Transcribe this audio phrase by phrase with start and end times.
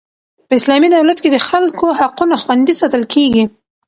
[0.47, 3.43] په اسلامي دولت کښي د خلکو حقونه خوندي ساتل کیږي.